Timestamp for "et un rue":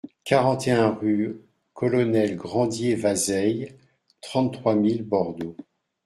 0.67-1.39